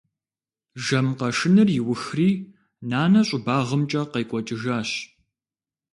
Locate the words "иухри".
1.79-2.29